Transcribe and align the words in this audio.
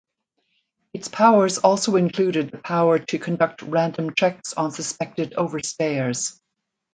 Its 0.95 1.07
powers 1.09 1.59
also 1.59 1.95
included 1.95 2.49
the 2.49 2.57
power 2.57 2.97
to 2.97 3.19
conduct 3.19 3.61
random 3.61 4.15
checks 4.15 4.51
on 4.53 4.71
suspected 4.71 5.33
overstayers. 5.37 6.39